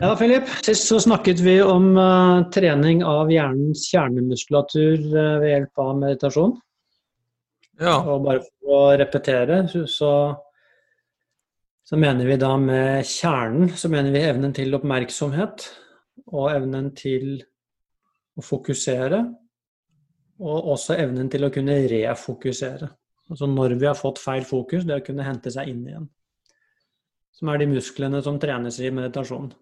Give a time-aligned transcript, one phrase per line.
[0.00, 0.48] Ja, Philip.
[0.62, 6.52] Sist så snakket vi om uh, trening av hjernens kjernemuskulatur uh, ved hjelp av meditasjon.
[7.80, 7.94] Ja.
[8.02, 10.12] Og bare for å repetere, så,
[11.80, 15.64] så mener vi da med kjernen så mener vi evnen til oppmerksomhet
[16.28, 17.38] og evnen til
[18.36, 19.24] å fokusere.
[20.44, 22.92] Og også evnen til å kunne refokusere.
[23.32, 26.10] Altså når vi har fått feil fokus, det å kunne hente seg inn igjen.
[27.32, 29.54] Som er de musklene som trenes i meditasjon.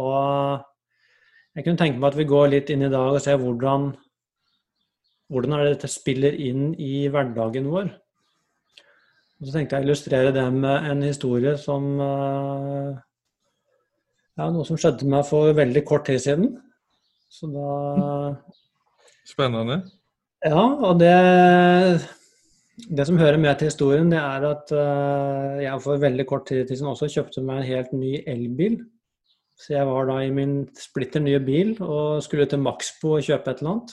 [0.00, 0.62] Og
[1.56, 3.90] jeg kunne tenke meg at vi går litt inn i dag og ser hvordan,
[5.32, 7.90] hvordan det dette spiller inn i hverdagen vår.
[9.42, 12.92] Og så tenkte jeg å illustrere det med en historie som eh,
[14.38, 16.54] ja, Noe som skjedde meg for veldig kort tid siden.
[17.32, 18.36] Så da
[19.28, 19.82] Spennende.
[20.42, 21.12] Ja, og det
[22.88, 26.66] det som hører med til historien, det er at uh, jeg for veldig kort tid
[26.66, 28.78] siden også kjøpte meg en helt ny elbil.
[29.62, 33.52] Så jeg var da i min splitter nye bil og skulle til Maxbo og kjøpe
[33.52, 33.92] et eller annet.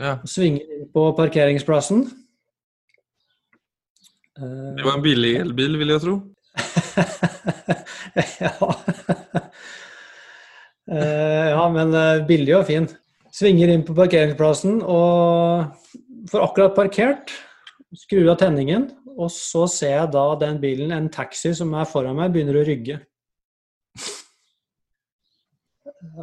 [0.00, 0.12] Ja.
[0.24, 2.06] Svinger inn på parkeringsplassen.
[4.32, 6.14] Det var en billig elbil, vil jeg tro?
[8.40, 8.52] ja.
[10.88, 11.92] uh, ja, men
[12.28, 12.88] billig og fin.
[13.32, 15.76] Svinger inn på parkeringsplassen og
[16.32, 17.36] får akkurat parkert.
[17.92, 18.88] Skrur av tenningen,
[19.20, 22.64] og så ser jeg da den bilen, en taxi som er foran meg, begynner å
[22.64, 23.02] rygge.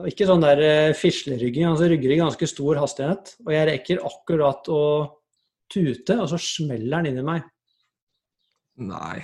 [0.09, 3.33] Ikke sånn der uh, fislerygging, altså rygger i ganske stor hastighet.
[3.45, 4.81] Og jeg rekker akkurat å
[5.71, 7.45] tute, og så smeller den inni meg.
[8.79, 9.21] Nei.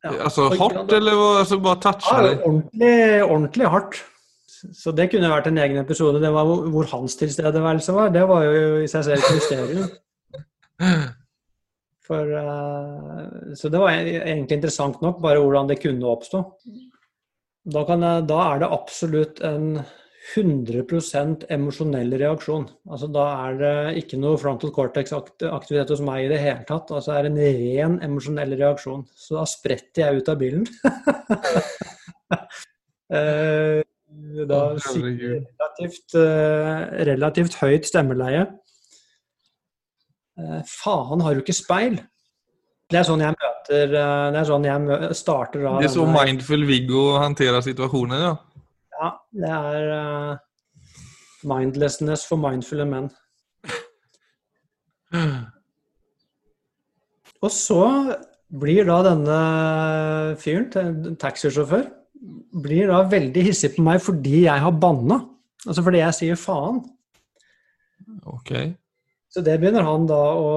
[0.00, 2.94] Ja, altså hardt, eller altså, bare toucha ja, ordentlig,
[3.26, 3.98] ordentlig hardt.
[4.76, 6.20] Så det kunne vært en egen episode.
[6.22, 8.12] Det var hvor hans tilstedeværelse var.
[8.12, 9.90] Det var jo i seg selv et mysterium.
[12.08, 16.40] For, uh, så det var egentlig interessant nok, bare hvordan det kunne oppstå.
[17.68, 19.82] Da, jeg, da, er det absolutt en
[20.30, 22.66] 100% emosjonell reaksjon.
[22.88, 26.92] Altså, da er det ikke noe frontal cortex-aktivitet hos meg i det hele tatt.
[26.92, 29.04] Altså, det er en ren emosjonell reaksjon.
[29.12, 30.64] Så da spretter jeg ut av bilen.
[33.10, 33.82] da
[34.50, 36.78] da relativt, uh,
[37.08, 38.46] relativt høyt stemmeleie.
[40.40, 42.00] Uh, faen, har du ikke speil?
[42.90, 45.76] Det er sånn jeg møter Det er sånn jeg starter da.
[45.78, 48.32] Det er så mindful Viggo håndterer situasjonen, ja?
[49.00, 50.32] Ja, det er uh,
[51.48, 53.08] mindlessness for mindfulle menn.
[57.40, 57.84] Og så
[58.60, 59.38] blir da denne
[60.42, 61.86] fyren, taxisjåfør,
[62.60, 65.22] blir da veldig hissig på meg fordi jeg har banna.
[65.64, 66.82] Altså fordi jeg sier faen.
[68.28, 68.52] Ok.
[69.30, 70.50] Så det begynner han da å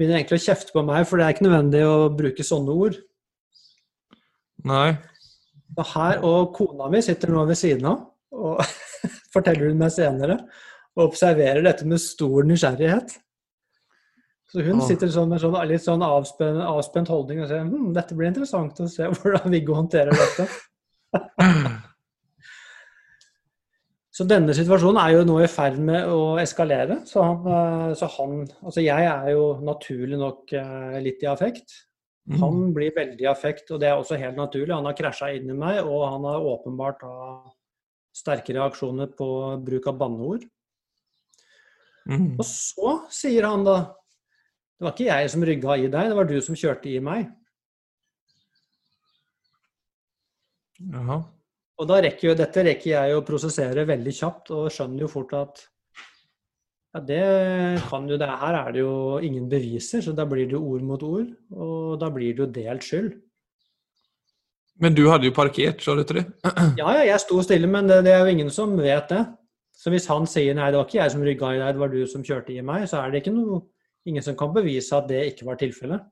[0.00, 2.94] Begynner egentlig å kjefte på meg, for det er ikke nødvendig å bruke sånne ord.
[4.70, 4.94] Nei.
[5.76, 8.62] Og her, og kona mi sitter nå ved siden av, og
[9.34, 10.38] forteller hun meg senere,
[10.96, 13.12] og observerer dette med stor nysgjerrighet.
[14.50, 18.16] Så hun sitter sånn med sånn, litt sånn avspent, avspent holdning og sier hm, dette
[18.18, 20.48] blir interessant å se hvordan Viggo håndterer dette.
[24.10, 27.00] Så denne situasjonen er jo nå i ferd med å eskalere.
[27.06, 31.86] Så han, eh, så han Altså jeg er jo naturlig nok eh, litt i affekt.
[32.30, 32.74] Han Mm.
[32.74, 34.74] blir veldig i affekt, og det er også helt naturlig.
[34.74, 37.50] Han har krasja inn i meg, og han har åpenbart da
[38.14, 39.26] sterke reaksjoner på
[39.64, 40.44] bruk av banneord.
[42.06, 42.36] Mm.
[42.38, 43.96] Og så sier han da
[44.80, 47.26] Det var ikke jeg som rygga i deg, det var du som kjørte i meg.
[50.80, 51.18] Jaha.
[51.80, 55.32] Og da rekker jo, dette rekker jeg å prosessere veldig kjapt, og skjønner jo fort
[55.38, 55.62] at
[56.90, 57.24] ja, det
[57.86, 60.84] kan jo, det her er det jo ingen beviser, så da blir det jo ord
[60.84, 61.28] mot ord.
[61.54, 63.12] Og da blir det jo delt skyld.
[64.80, 66.26] Men du hadde jo parkert, sa du ikke det?
[66.80, 69.24] Ja, ja, jeg sto stille, men det, det er jo ingen som vet det.
[69.76, 71.92] Så hvis han sier nei, det var ikke jeg som rygga i deg, det var
[71.92, 73.62] du som kjørte i meg, så er det ikke noe,
[74.08, 76.08] ingen som kan bevise at det ikke var tilfellet.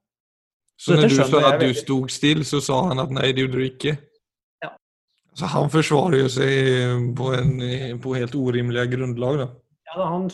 [0.79, 3.45] Så så når du sa at du stod still, så sa han at nei, det
[3.45, 3.97] gjorde du ikke?
[5.39, 7.53] Så han forsvarer jo seg på, en,
[8.03, 9.49] på helt urimelige grunnlag, da?
[9.87, 10.27] Ja, da, han,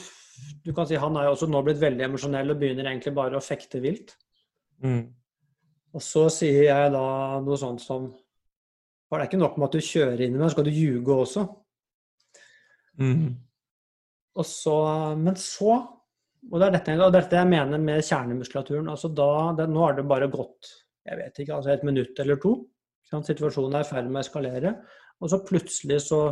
[0.64, 3.38] du kan si Han er jo også nå blitt veldig emosjonell og begynner egentlig bare
[3.38, 4.14] å fekte vilt.
[4.84, 5.02] Mm.
[5.94, 7.06] Og så sier jeg da
[7.44, 8.08] noe sånt som
[9.06, 11.18] For det er ikke nok med at du kjører inn i meg, skal du ljuge
[11.26, 11.44] også.
[12.98, 13.28] Mm.
[14.34, 14.78] Og så,
[15.20, 18.88] men så Og det er dette, og dette jeg mener med kjernemuskulaturen.
[18.90, 20.72] altså da, det, Nå har det bare gått
[21.04, 22.54] jeg vet ikke, altså et minutt eller to.
[23.12, 24.74] Situasjonen er i ferd med å eskalere.
[25.22, 26.24] Og så plutselig så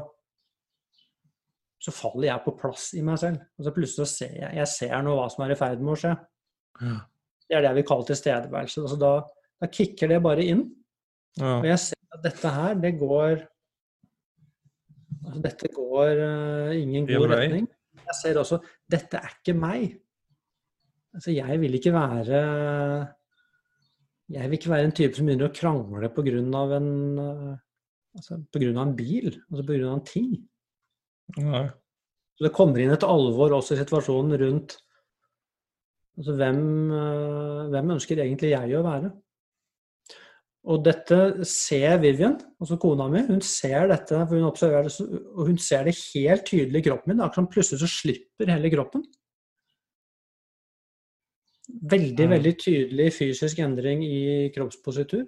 [1.82, 3.40] så faller jeg på plass i meg selv.
[3.58, 5.96] Og så plutselig så ser jeg, jeg ser nå hva som er i ferd med
[5.96, 6.12] å skje.
[6.78, 6.98] Ja.
[7.42, 8.84] Det er det jeg vil kalle tilstedeværelse.
[8.84, 9.10] Altså da,
[9.58, 10.62] da kicker det bare inn.
[11.40, 11.56] Ja.
[11.56, 13.32] Og jeg ser at dette her, det går
[15.24, 17.66] altså, Dette går uh, ingen god retning.
[18.02, 18.60] Jeg ser også
[18.90, 19.96] dette er ikke meg.
[21.16, 22.40] Altså, jeg vil ikke være
[24.32, 26.36] Jeg vil ikke være en type som begynner å krangle pga.
[26.78, 27.56] en uh,
[28.16, 29.90] altså, på grunn av en bil, altså pga.
[29.90, 30.30] en ting.
[31.38, 31.66] Nei.
[32.36, 34.78] Så det kommer inn et alvor også i situasjonen rundt
[36.18, 39.12] altså, hvem, uh, hvem ønsker egentlig jeg å være?
[40.62, 41.16] Og dette
[41.48, 43.24] ser Vivian, altså kona mi.
[43.26, 47.10] Hun ser dette, for hun observerer det, og hun ser det helt tydelig i kroppen
[47.10, 47.22] min.
[47.24, 49.02] Akkurat som plutselig så slipper hele kroppen.
[51.72, 52.34] Veldig, mm.
[52.34, 55.24] veldig tydelig fysisk endring i kroppspositur.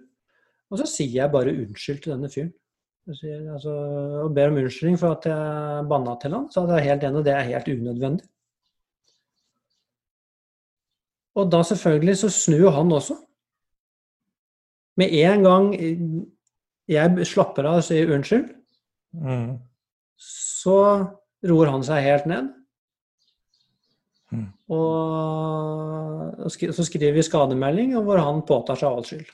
[0.72, 2.52] Og så sier jeg bare unnskyld til denne fyren.
[3.14, 3.72] Sier, altså,
[4.24, 6.46] og ber om unnskyldning for at jeg banna til han.
[6.52, 8.28] Så er helt enig, det er helt unødvendig.
[11.34, 13.16] Og da selvfølgelig så snur han også.
[14.96, 15.72] Med en gang
[16.88, 18.44] jeg slapper av og sier unnskyld,
[19.18, 19.48] mm.
[20.20, 20.78] så
[21.48, 22.52] roer han seg helt ned.
[24.34, 24.50] Mm.
[24.74, 29.32] Og så skriver vi skademelding, hvor han påtar seg all skyld.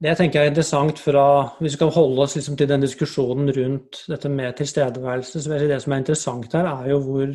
[0.00, 1.22] Det tenker jeg er interessant fra
[1.58, 5.58] Hvis vi skal holde oss liksom til den diskusjonen rundt dette med tilstedeværelse, så vil
[5.58, 7.34] jeg si det som er interessant her, er jo hvor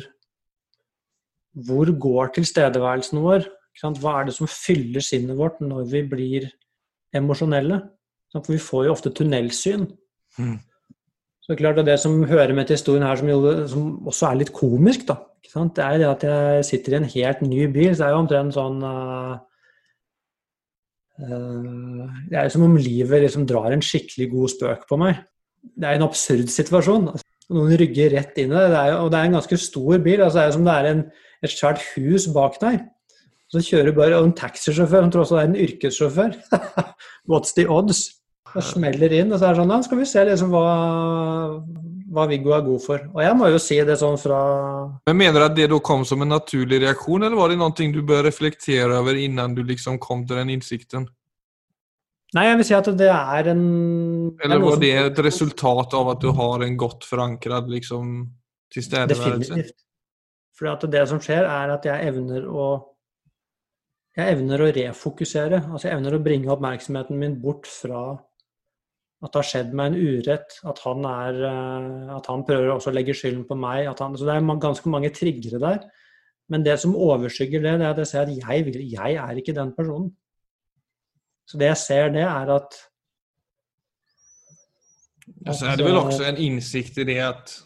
[1.66, 3.46] Hvor går tilstedeværelsen vår?
[4.00, 6.48] Hva er det som fyller sinnet vårt når vi blir
[7.14, 7.80] emosjonelle?
[8.32, 9.86] For vi får jo ofte tunnelsyn.
[10.38, 10.58] Mm.
[11.46, 13.82] Så det er klart at det som hører med til historien her, som, jo, som
[14.10, 15.14] også er litt komisk, da,
[15.46, 17.92] det er det at jeg sitter i en helt ny bil.
[17.94, 19.36] Så det er jo omtrent sånn uh,
[21.22, 25.22] uh, Det er jo som om livet liksom drar en skikkelig god spøk på meg.
[25.70, 27.06] Det er en absurd situasjon.
[27.54, 28.66] Noen rygger rett inn i det.
[28.74, 30.26] det er, og det er en ganske stor bil.
[30.26, 31.06] altså Det er som det er en,
[31.46, 32.82] et svært hus bak der.
[33.54, 36.34] Så kjører bare og en taxisjåfør, som tross alt er en yrkessjåfør.
[37.30, 38.08] What's the odds?
[38.54, 40.68] Og smeller inn, og så er det sånn Da skal vi se liksom hva,
[42.14, 43.04] hva Viggo er god for.
[43.12, 44.40] Og jeg må jo si det sånn fra
[45.08, 47.92] Men Mener du at det da kom som en naturlig reaksjon, eller var det noe
[47.92, 51.08] du bør reflektere over innan du liksom kom til den innsikten?
[52.34, 53.64] Nei, jeg vil si at det er en
[54.44, 58.18] Eller var det et resultat av at du har en godt forankret liksom,
[58.74, 59.54] tilstedeværelse?
[59.54, 59.82] Definitivt.
[60.56, 62.68] For det som skjer, er at jeg evner å
[64.16, 65.58] jeg evner å refokusere.
[65.68, 68.16] Altså jeg evner å bringe oppmerksomheten min bort fra
[69.24, 72.92] at det har skjedd meg en urett, at han, er, eh, at han prøver også
[72.92, 73.88] å legge skylden på meg.
[73.88, 75.86] Han, så det er ganske mange triggere der.
[76.52, 79.40] Men det som overskygger det, det er at jeg ser at jeg, vil, jeg er
[79.40, 80.12] ikke den personen.
[81.46, 82.76] Så det jeg ser, det er at
[85.46, 87.62] ja, så er det vel også en innsikt i det at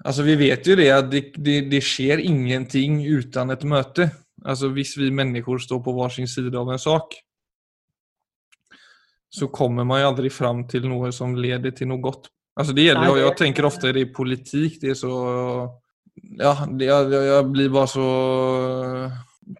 [0.00, 4.06] Altså, vi vet jo det at det, det, det skjer ingenting uten et møte.
[4.48, 7.18] Altså, hvis vi mennesker står på hver sin side av en sak
[9.30, 12.28] så kommer man ju aldri fram til noe som leder til noe gott.
[12.56, 15.12] Alltså det gäller, jeg tenker ofte det i politikk, det er så...
[16.36, 18.06] Ja, det, jeg, jeg, blir bare så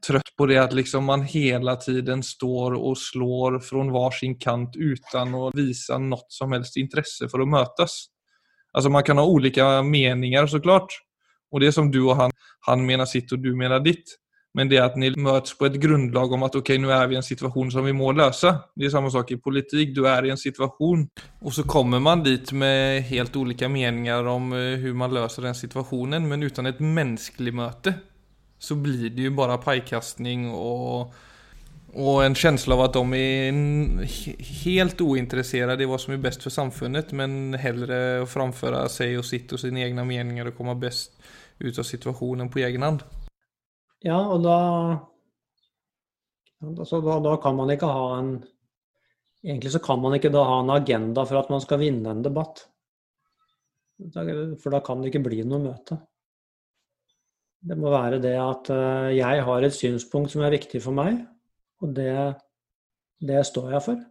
[0.05, 4.77] trøtt på det at liksom man hele tiden står og slår fra hver sin kant
[4.77, 8.11] utan å vise noe som helst intresse for å møtes.
[8.75, 10.99] Alltså man kan ha ulike meninger, så såklart.
[11.51, 12.35] Og det er som du og han,
[12.67, 14.19] han mener sitt og du mener ditt.
[14.59, 17.21] Men det at ni møtes på et grunnlag om at ok, nå er vi i
[17.21, 18.51] en situasjon som vi må løse.
[18.75, 19.93] Det er samme sak i politikk.
[19.95, 21.05] Du er i en situasjon,
[21.47, 25.55] og så kommer man dit med helt ulike meninger om hvordan eh, man løser den
[25.55, 27.95] situasjonen, men uten et menneskelig møte
[28.61, 31.15] så blir det jo bare pajkastning og,
[31.97, 34.19] og en følelse av at de er
[34.67, 39.55] helt uinteressert i hva som er best for samfunnet, men heller framføre seg og sitt
[39.57, 41.17] og sine egne meninger og komme best
[41.61, 43.07] ut av situasjonen på egen hånd.
[44.01, 44.57] Ja, og da,
[46.65, 48.33] altså da, da kan man ikke ha en
[49.41, 52.19] Egentlig så kan man ikke da ha en agenda for at man skal vinne en
[52.21, 52.59] debatt.
[54.13, 55.97] For da kan det ikke bli noe møte.
[57.65, 61.23] Det må være det at eh, jeg har et synspunkt som er viktig for meg,
[61.81, 62.13] og det,
[63.25, 64.05] det står jeg for.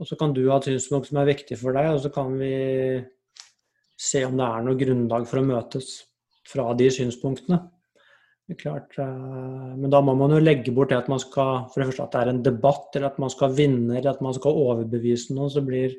[0.00, 2.32] Og så kan du ha et synspunkt som er viktig for deg, og så kan
[2.40, 2.54] vi
[4.00, 5.92] se om det er noe grunnlag for å møtes
[6.48, 7.60] fra de synspunktene.
[8.44, 11.68] Det er klart, eh, Men da må man jo legge bort det at man skal
[11.72, 14.20] for det første at det er en debatt, eller at man skal vinne, eller at
[14.20, 15.50] man skal overbevise noen.
[15.50, 15.94] så blir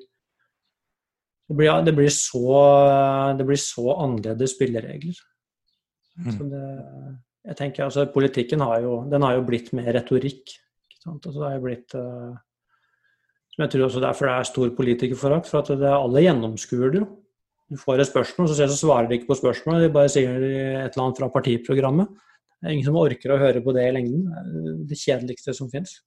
[1.47, 5.17] det blir, det blir, så, det blir så annerledes spilleregler.
[6.17, 6.31] Mm.
[6.31, 6.61] Så det,
[7.45, 10.55] jeg tenker altså Politikken har jo, den har jo blitt mer retorikk.
[10.89, 11.25] ikke sant?
[11.25, 12.33] Altså, det har jo blitt uh,
[13.53, 15.47] som Jeg tror også derfor det er stor politikerforakt.
[15.51, 17.11] For at det, alle gjennomskuer det jo.
[17.71, 19.87] Du får et spørsmål, så, så svarer de ikke på spørsmålet.
[19.87, 22.11] De bare sier et eller annet fra partiprogrammet.
[22.59, 24.27] Det er ingen som orker å høre på det i lengden.
[24.85, 25.97] Det er kjedeligste som fins.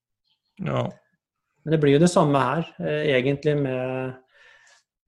[0.63, 0.87] Ja.
[1.65, 4.17] Men det blir jo det samme her, eh, egentlig med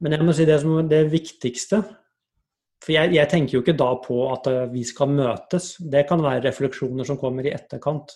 [0.00, 1.83] Men jeg må si det som det viktigste
[2.80, 5.76] For jeg, jeg tenker jo ikke da på at eh, vi skal møtes.
[5.80, 8.14] Det kan være refleksjoner som kommer i etterkant.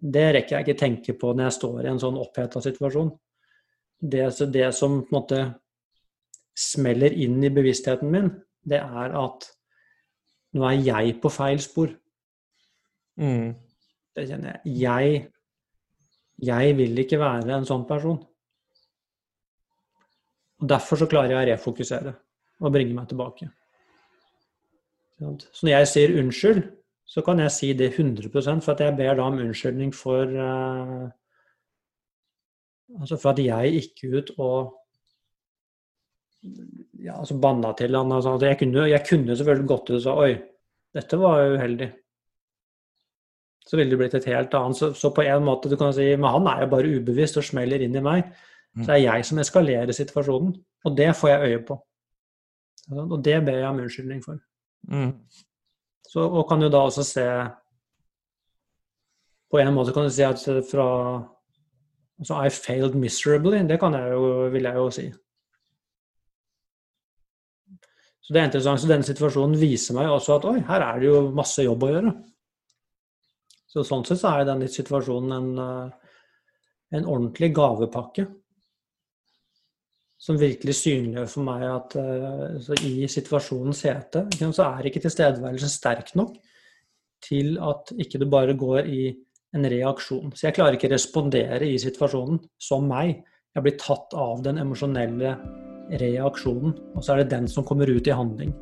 [0.00, 3.12] Det rekker jeg ikke tenke på når jeg står i en sånn oppheta situasjon.
[4.02, 5.42] Det, det som på en måte
[6.58, 8.30] smeller inn i bevisstheten min,
[8.68, 9.46] det er at
[10.56, 11.92] nå er jeg på feil spor.
[13.20, 13.54] Mm.
[14.12, 14.74] Det kjenner jeg.
[14.82, 15.22] Jeg,
[16.44, 18.20] jeg vil ikke være en sånn person.
[20.62, 22.12] Og Derfor så klarer jeg å refokusere
[22.62, 23.48] og bringe meg tilbake.
[25.22, 26.62] Så når jeg sier unnskyld,
[27.12, 31.10] så kan jeg si det 100 for at jeg ber da om unnskyldning for uh,
[33.00, 34.74] Altså for at jeg gikk ut og
[37.02, 38.12] ja, altså banna til han.
[38.12, 40.32] Altså, jeg, kunne, jeg kunne selvfølgelig gått ut og sa oi,
[40.94, 41.90] dette var uheldig.
[43.62, 44.78] Så ville det blitt et helt annet.
[44.78, 47.46] Så, så, på en måte du kan si, Men han er jo bare ubevisst og
[47.46, 48.26] smeller inn i meg.
[48.74, 50.54] Så det er jeg som eskalerer situasjonen.
[50.84, 51.78] Og det får jeg øye på.
[52.98, 54.40] Og det ber jeg om unnskyldning for.
[54.90, 55.12] Mm.
[56.08, 57.26] Så, og kan jo da også se
[59.52, 60.86] På en måte kan du si at fra
[62.18, 63.62] altså I failed miserably.
[63.68, 65.12] Det kan jeg jo, vil jeg jo si.
[68.32, 68.80] Så det er interessant.
[68.80, 71.88] Så denne situasjonen viser meg også at oi, her er det jo masse jobb å
[71.90, 72.12] gjøre.
[73.68, 76.14] Så sånn sett så er denne situasjonen en, eh,
[76.96, 78.24] en ordentlig gavepakke.
[80.16, 86.12] Som virkelig synliggjør for meg at uh, i situasjonens hete så er ikke tilstedeværelsen sterk
[86.14, 86.36] nok
[87.26, 89.02] til at ikke det bare går i
[89.52, 90.30] en reaksjon.
[90.32, 93.18] Så jeg klarer ikke å respondere i situasjonen som meg.
[93.52, 95.34] Jeg blir tatt av den emosjonelle
[95.90, 98.52] reaksjonen, og så er det den som kommer ut i handling.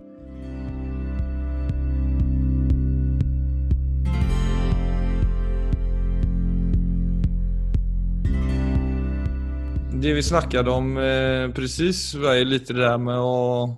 [10.00, 13.76] Det vi snakket om eh, precis var ju lite det där med å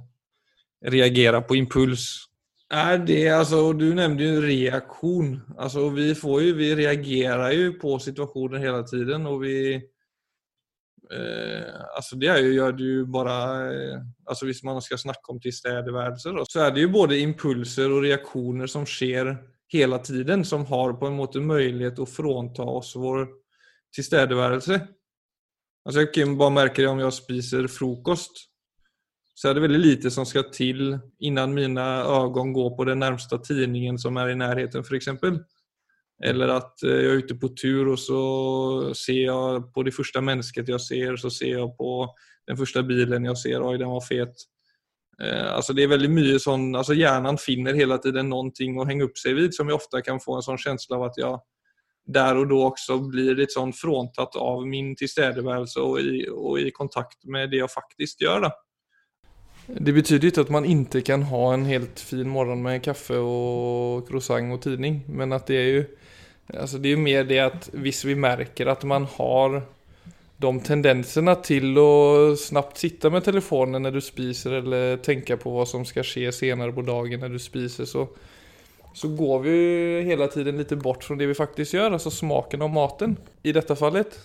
[0.87, 2.29] reagere på impuls.
[2.71, 5.41] Är det, alltså, du nevnte jo reaktion.
[5.59, 9.83] Alltså, vi, får ju, vi reagerer jo på situationer hele tiden og vi
[11.13, 13.33] Eh, altså det jo, gjør det jo bare
[13.69, 18.07] eh, altså Hvis man skal snakke om tilstedeværelse, så er det jo både impulser og
[18.07, 19.35] reaksjoner som skjer
[19.73, 23.27] hele tiden, som har på en måte mulighet å frånta oss vår
[23.93, 24.79] tilstedeværelse.
[25.85, 28.47] Altså jeg kan bare merke det om jeg spiser frokost.
[29.35, 33.41] Så er det veldig lite som skal til innan mine øyne går på den nærmeste
[33.43, 35.09] tidningen som er i nærheten, f.eks.
[36.23, 38.23] Eller at eh, jeg er ute på tur og så
[38.95, 42.07] ser jeg på det første mennesket jeg ser, så ser jeg på
[42.49, 44.47] den første bilen jeg ser, oi, den var fet.
[45.23, 49.09] Eh, altså det er veldig mye sånn, altså Hjernen finner hele tiden noe å henge
[49.09, 51.41] opp seg vid, som jeg ofte kan få en sånn følelse av at jeg
[52.13, 56.73] der og da også blir litt sånn fråntatt av min tilstedeværelse og i, og i
[56.75, 58.49] kontakt med det jeg faktisk gjør.
[58.49, 58.51] da.
[59.67, 64.09] Det betyder ikke at man ikke kan ha en helt fin morgen med kaffe og
[64.09, 65.85] croissant og tidning, men at det er jo
[66.47, 69.63] Alltså det är mer det att hvis vi märker att man har
[70.43, 75.67] de tendenserna til å snabbt sitte med telefonen når du spiser eller tenke på hva
[75.69, 78.09] som skal skje senere på dagen når du spiser så,
[78.95, 79.55] så går vi
[80.09, 83.77] hele tiden litt bort fra det vi faktisk gjør, altså smaken av maten i dette
[83.79, 84.19] fallet.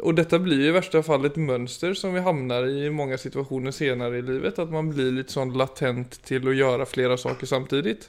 [0.00, 3.70] Och detta blir i verste fall et mønster som vi hamnar i i mange situationer
[3.70, 8.00] senere i livet, at man blir litt sånn latent til å gjøre flere saker samtidig.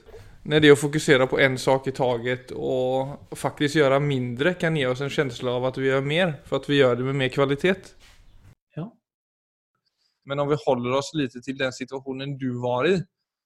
[0.46, 4.84] När det å fokusere på en sak i taget og faktisk gjøre mindre kan ge
[4.86, 7.32] oss en känsla av at vi gjør mer, for at vi gjør det med mer
[7.34, 7.90] kvalitet.
[8.78, 8.86] Ja.
[10.30, 12.94] Men om vi holder oss litt til den situasjonen du var i,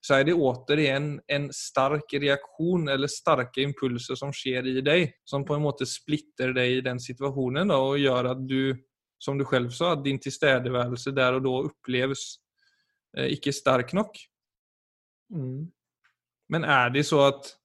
[0.03, 5.48] så er det återigen en stark reaktion eller starka impulser som sker i deg, som
[5.48, 8.75] på en måte splitter deg i den situasjonen då, og gjør at du,
[9.24, 12.29] som du selv sa, at din tilstedeværelse der og da oppleves
[13.15, 14.20] eh, ikke sterk nok.
[15.32, 15.70] Mm.
[16.50, 17.56] Men er det så at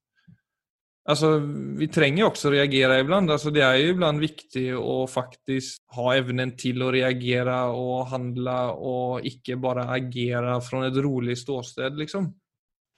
[1.04, 1.34] Altså,
[1.76, 3.28] vi trenger jo også å reagere iblant.
[3.28, 8.54] Altså, det er jo iblant viktig å faktisk ha evnen til å reagere og handle,
[8.72, 12.30] og ikke bare agere fra et rolig ståsted, liksom.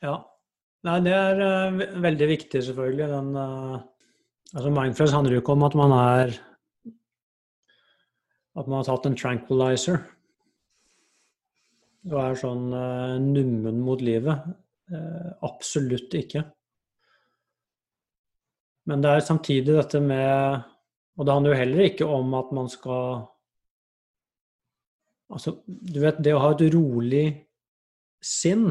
[0.07, 0.21] Ja.
[0.87, 3.09] Nei, det er uh, veldig viktig, selvfølgelig.
[3.11, 3.81] Den, uh,
[4.53, 6.37] altså Mindfulness handler jo ikke om at man er
[8.57, 9.99] At man har tatt en tranquilizer
[12.07, 14.47] og er sånn uh, nummen mot livet.
[14.87, 16.45] Eh, absolutt ikke.
[18.87, 20.63] Men det er samtidig dette med
[21.17, 23.25] Og det handler jo heller ikke om at man skal
[25.27, 27.25] Altså, du vet, det å ha et rolig
[28.23, 28.69] sinn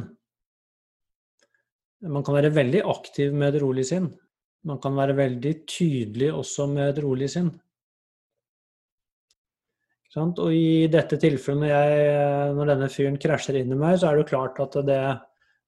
[2.00, 4.08] Man kan være veldig aktiv med et rolig sinn.
[4.64, 7.52] Man kan være veldig tydelig også med et rolig sinn.
[10.16, 14.16] Og i dette tilfellet, når, jeg, når denne fyren krasjer inn i meg, så er
[14.16, 15.00] det jo klart at det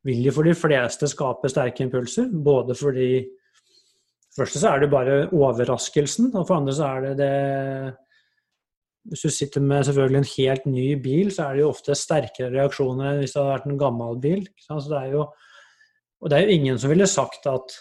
[0.08, 2.30] vil jo for de fleste skape sterke impulser.
[2.32, 3.12] Både fordi
[4.38, 7.96] første så er det bare overraskelsen, og for andre så er det det
[9.08, 12.52] Hvis du sitter med selvfølgelig en helt ny bil, så er det jo ofte sterkere
[12.52, 14.42] reaksjoner enn hvis det hadde vært en gammel bil.
[14.60, 15.22] Så det er jo,
[16.20, 17.78] og det er jo ingen som ville sagt at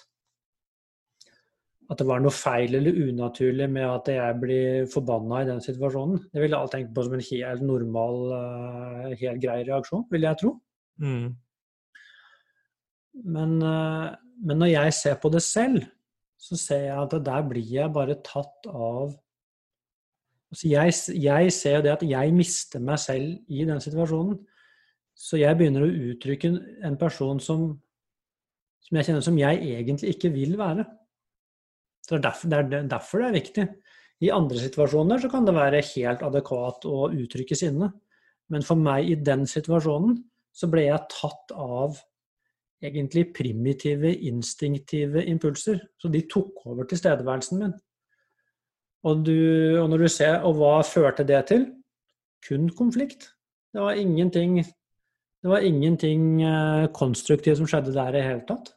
[1.91, 6.19] at det var noe feil eller unaturlig med at jeg blir forbanna i den situasjonen.
[6.33, 10.41] Det ville alle tenkt på som en helt normal, eh, helt grei reaksjon, vil jeg
[10.41, 10.53] tro.
[11.03, 11.29] Mm.
[13.25, 15.85] Men, eh, men, når jeg ser på det selv,
[16.37, 19.15] så ser jeg at der blir jeg bare tatt av
[20.53, 20.93] altså jeg,
[21.25, 24.37] jeg ser jo det at jeg mister meg selv i den situasjonen.
[25.17, 26.53] Så jeg begynner å uttrykke
[26.85, 27.67] en person som,
[28.85, 30.85] som jeg kjenner som jeg egentlig ikke vil være.
[32.05, 33.67] Så det er, derfor, det er derfor det er viktig.
[34.23, 37.91] I andre situasjoner så kan det være helt adekvat å uttrykke sinne.
[38.53, 40.21] Men for meg i den situasjonen
[40.57, 41.99] så ble jeg tatt av
[42.83, 45.81] egentlig primitive, instinktive impulser.
[45.99, 47.75] Så de tok over tilstedeværelsen min.
[49.07, 49.37] Og, du,
[49.81, 51.67] og når du ser Og hva førte det til?
[52.49, 53.31] Kun konflikt.
[53.73, 54.57] Det var ingenting,
[55.43, 58.73] det var ingenting eh, konstruktivt som skjedde der i hele tatt.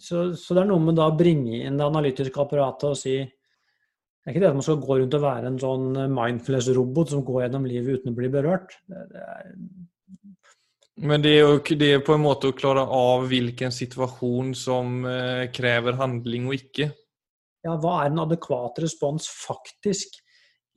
[0.00, 3.18] Så, så, det er noe med da å bringe inn det analytiske apparatet og si
[3.20, 7.24] Det er ikke det at man skal gå rundt og være en sånn mindfulness-robot som
[7.26, 8.76] går gjennom livet uten å bli berørt.
[8.86, 9.48] Det, det er...
[11.00, 15.06] Men det er jo det er på en måte å klare av hvilken situasjon som
[15.08, 16.90] eh, krever handling og ikke.
[17.64, 20.18] Ja, hva er en adekvat respons faktisk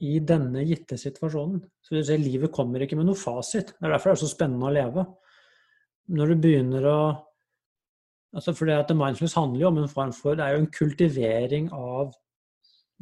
[0.06, 1.60] i denne gitte situasjonen?
[1.84, 3.74] Så ser, Livet kommer ikke med noe fasit.
[3.76, 5.06] Det er derfor det er så spennende å leve.
[6.16, 7.00] Når du begynner å
[8.36, 10.74] Altså for det at Mindfulness handler jo om en form for Det er jo en
[10.75, 12.10] kultivering av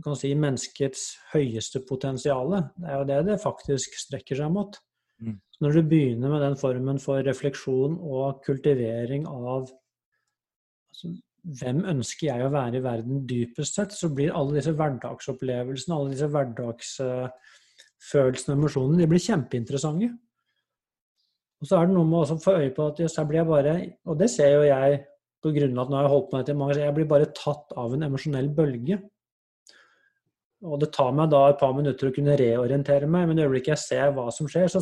[0.04, 2.54] kan si, menneskets høyeste potensial.
[2.78, 4.78] Det er jo det det faktisk strekker seg mot.
[5.21, 5.36] Mm.
[5.63, 9.69] Når du begynner med den formen for refleksjon og kultivering av
[10.91, 11.13] altså,
[11.60, 16.12] hvem ønsker jeg å være i verden dypest sett, så blir alle disse hverdagsopplevelsene, alle
[16.13, 20.08] disse hverdagsfølelsene og emosjonene, de blir kjempeinteressante.
[21.63, 23.73] Og så er det noe med å få øye på at jeg blir bare
[24.12, 24.89] Og det ser jo jeg
[25.43, 26.97] på grunn av at nå har jeg holdt på med dette i mange år, jeg
[26.97, 28.95] blir bare tatt av en emosjonell bølge.
[30.63, 33.73] Og det tar meg da et par minutter å kunne reorientere meg, men i øyeblikket
[33.73, 34.80] jeg ser hva som skjer, så,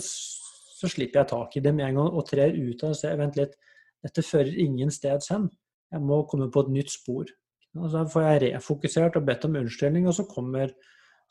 [0.82, 3.00] så, slipper jeg tak i det med en gang og trer ut av det og
[3.00, 3.54] ser vent litt,
[4.02, 5.46] dette fører ingen steds hen.
[5.94, 7.30] Jeg må komme på et nytt spor.
[7.78, 10.74] Og så får jeg refokusert og bedt om unnskyldning, og så, kommer,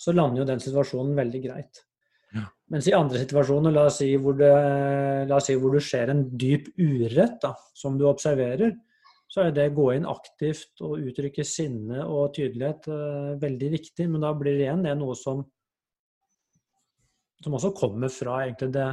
[0.00, 1.82] så lander jo den situasjonen veldig greit.
[2.30, 2.44] Ja.
[2.70, 4.52] Mens i andre situasjoner, la oss, si hvor det,
[5.26, 8.76] la oss si hvor det skjer en dyp urett da, som du observerer,
[9.30, 14.08] så er det å gå inn aktivt og uttrykke sinne og tydelighet eh, veldig viktig.
[14.10, 15.44] Men da blir det igjen det noe som,
[17.42, 18.88] som også kommer fra egentlig det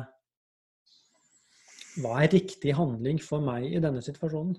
[1.97, 4.55] Hva er riktig handling for meg i denne situasjonen?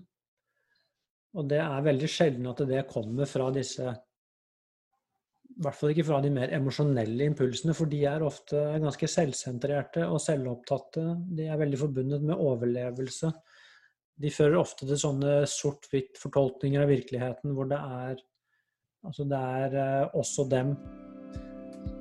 [1.38, 6.18] Og det er veldig sjelden at det kommer fra disse I hvert fall ikke fra
[6.24, 11.05] de mer emosjonelle impulsene, for de er ofte ganske selvsentrerte og selvopptatte.
[11.38, 13.33] De er veldig forbundet med overlevelse
[14.18, 18.24] de fører ofte til sånne sort-hvitt-fortolkninger av virkeligheten hvor det er
[19.07, 20.72] Altså det er eh, også dem.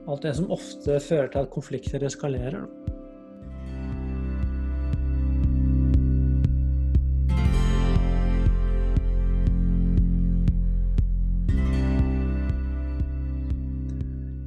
[0.09, 2.63] Alt det som ofte fører til at konflikter eskalerer.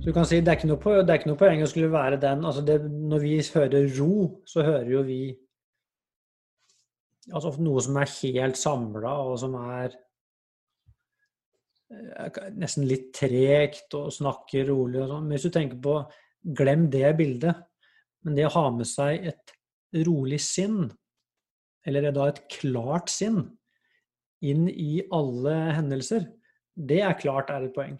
[0.01, 2.79] Så du kan si Det er ikke noe, poeng å skulle være den altså det,
[2.89, 4.15] Når vi hører ro,
[4.49, 5.23] så hører jo vi
[7.31, 9.93] altså noe som er helt samla, og som er
[11.93, 15.29] eh, nesten litt tregt og snakker rolig og sånn.
[15.29, 15.95] Men hvis du tenker på
[16.41, 17.67] Glem det bildet.
[18.25, 19.55] Men det å ha med seg et
[20.07, 20.89] rolig sinn,
[21.87, 23.43] eller da et klart sinn,
[24.41, 26.27] inn i alle hendelser,
[26.77, 27.99] det er klart er et poeng.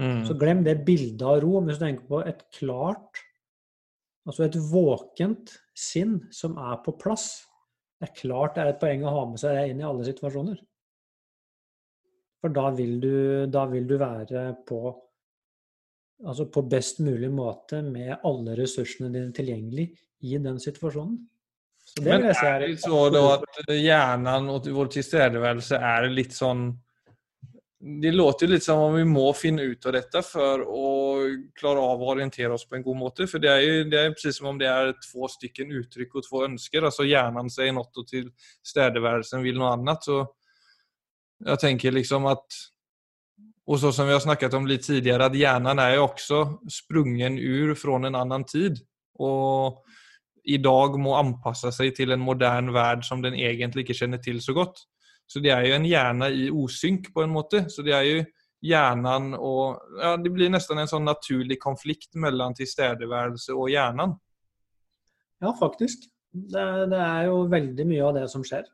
[0.00, 0.24] Mm.
[0.26, 1.60] Så glem det bildet av ro.
[1.64, 3.22] Hvis du tenker på et klart,
[4.26, 7.44] altså et våkent sinn som er på plass,
[8.00, 10.06] det er klart det er et poeng å ha med seg det inn i alle
[10.06, 10.58] situasjoner.
[12.44, 13.14] For da vil du,
[13.48, 14.80] da vil du være på,
[16.26, 19.86] altså på best mulig måte med alle ressursene dine tilgjengelig
[20.28, 21.22] i den situasjonen.
[22.02, 26.66] Men er det så da at hjernen og vår tilstedeværelse er litt sånn
[27.86, 30.90] det låter litt som om vi må finne ut av dette for å
[31.58, 33.26] klare av å orientere oss på en god måte.
[33.28, 36.40] For det er jo det precis som om det er to stykken uttrykk og to
[36.46, 36.86] ønsker.
[36.88, 40.08] Altså hjernen sier noe, og tilstedeværelsen vil noe annet.
[40.08, 40.22] Så
[41.44, 42.62] jeg tenker liksom at
[43.64, 47.38] Og så som vi har snakket om litt tidligere, at hjernen er jo også sprungen
[47.40, 48.82] ur fra en annen tid.
[49.16, 49.80] Og
[50.44, 54.42] i dag må anpasse seg til en moderne verden som den egentlig ikke kjenner til
[54.44, 54.84] så godt.
[55.26, 57.64] Så det er jo en hjerne i osynk på en måte.
[57.72, 58.24] Så det er jo
[58.64, 64.16] hjernen og ja, Det blir nesten en sånn naturlig konflikt mellom tilstedeværelse og hjernen.
[65.44, 66.08] Ja, faktisk.
[66.32, 68.66] Det, det, er jo veldig mye av det som skjer.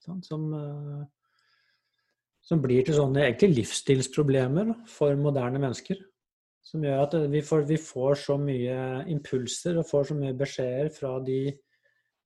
[0.00, 1.08] Som, uh
[2.50, 6.00] som blir til sånne egentlig livsstilsproblemer for moderne mennesker.
[6.66, 8.76] Som gjør at vi får, vi får, så mye
[9.10, 11.40] impulser og får så mye beskjeder fra de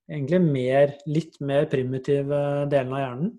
[0.09, 2.39] egentlig mer, litt mer primitive
[2.71, 3.31] delene av hjernen.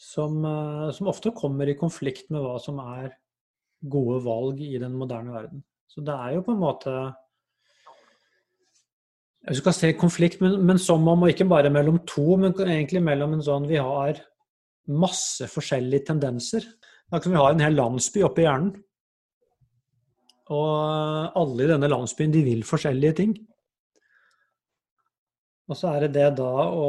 [0.00, 3.12] Som, eh, som, ofte kommer i konflikt med hva som er
[3.80, 5.64] gode valg i den moderne verden.
[5.90, 6.94] Så det er jo på en måte
[9.48, 13.00] Jeg skal si konflikt, men, men som om, og ikke bare mellom to, men egentlig
[13.02, 14.20] mellom en sånn Vi har
[14.90, 16.64] masse forskjellige tendenser.
[16.64, 18.74] Det er som vi har en hel landsby oppi hjernen.
[20.50, 23.34] Og alle i denne landsbyen, de vil forskjellige ting.
[25.70, 26.88] Og så er det det da å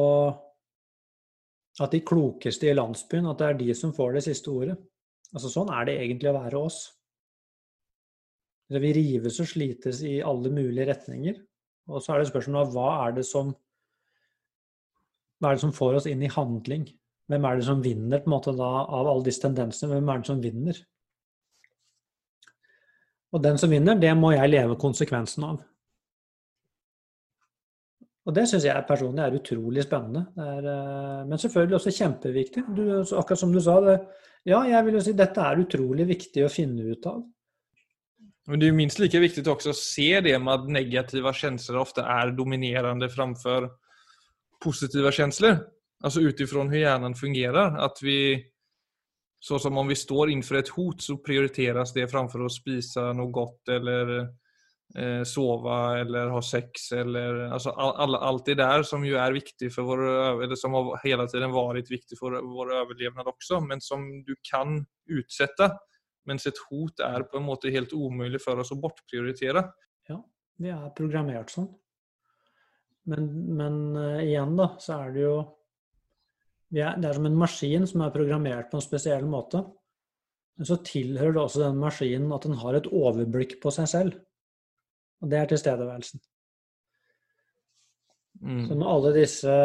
[1.80, 4.76] At de klokeste i landsbyen, at det er de som får det siste ordet.
[5.32, 6.82] Altså Sånn er det egentlig å være oss.
[8.72, 11.40] Vi rives og slites i alle mulige retninger.
[11.92, 13.52] Og så er det spørsmålet hva er det som
[15.42, 16.86] hva er det som får oss inn i handling?
[17.32, 19.96] Hvem er det som vinner på en måte da, av alle disse tendensene?
[19.96, 20.82] Hvem er det som vinner?
[23.32, 25.62] Og den som vinner, det må jeg leve konsekvensen av.
[28.22, 30.28] Og det syns jeg personlig er utrolig spennende.
[30.38, 32.64] Er, eh, men selvfølgelig også kjempeviktig.
[32.78, 32.84] Du,
[33.18, 33.98] akkurat som du sa, det,
[34.46, 37.22] ja, jeg vil jo si dette er utrolig viktig å finne ut av.
[38.50, 42.34] Men det er minst like viktig å se det med at negative følelser ofte er
[42.38, 43.70] dominerende framfor
[44.62, 45.62] positive følelser.
[46.02, 47.78] Alltså utifrån hvordan hjernen fungerer.
[47.86, 48.38] At vi,
[49.40, 53.34] så som om vi står inför et hot så prioriteras det framfor å spise noe
[53.34, 54.14] godt eller
[54.98, 59.76] eh, sova eller ha sex eller alltså all, allt det där som ju är viktigt
[59.76, 60.04] för vår,
[60.44, 64.86] eller som har hela tiden varit viktigt för vår överlevnad också, men som du kan
[65.10, 65.72] utsette.
[66.26, 69.64] Mens et hot er på en måte helt umulig for oss å bortprioritere.
[70.10, 70.20] Ja,
[70.62, 71.72] vi er programmert sånn.
[73.10, 75.36] Men, men uh, igjen, da, så er det jo
[76.72, 79.64] er, det er som en maskin som er programmert på en spesiell måte.
[80.60, 84.20] Men så tilhører det også den maskinen at den har et overblikk på seg selv.
[85.22, 86.22] Og det er tilstedeværelsen.
[88.42, 88.66] Mm.
[88.68, 89.56] Så når alle disse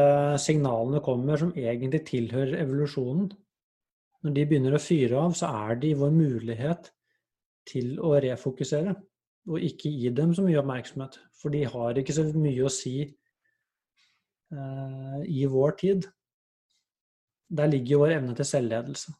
[0.44, 3.30] signalene kommer som egentlig tilhører evolusjonen,
[4.24, 6.90] når de begynner å fyre av, så er de vår mulighet
[7.68, 8.94] til å refokusere.
[9.46, 11.20] Og ikke gi dem så mye oppmerksomhet.
[11.38, 16.08] For de har ikke så mye å si eh, i vår tid.
[17.56, 19.14] Der ligger jo vår evne til selvledelse.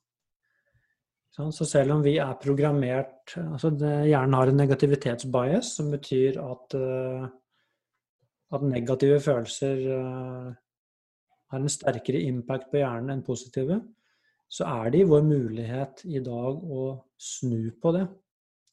[1.37, 7.27] Så selv om vi er programmert altså Hjernen har en negativitetsbias, som betyr at, eh,
[8.57, 10.55] at negative følelser eh,
[11.53, 13.83] har en sterkere impact på hjernen enn positive,
[14.49, 16.87] så er det i vår mulighet i dag å
[17.21, 18.07] snu på det.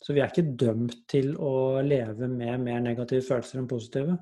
[0.03, 4.17] Så vi er ikke dømt til å leve med mer negative følelser enn positive.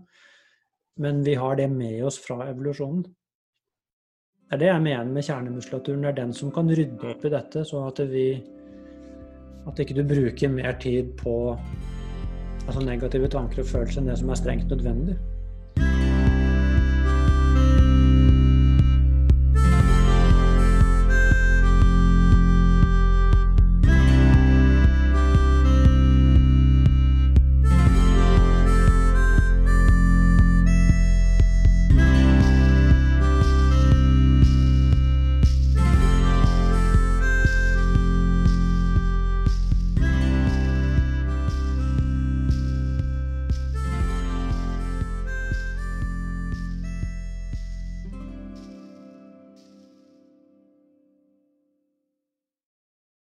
[1.02, 3.06] Men vi har det med oss fra evolusjonen.
[4.52, 6.02] Det er det jeg mener med kjernemuskulaturen.
[6.04, 8.26] Det er den som kan rydde opp i dette, sånn at vi
[9.70, 11.56] At ikke du bruker mer tid på
[12.66, 15.16] altså negative tanker og følelser enn det som er strengt nødvendig.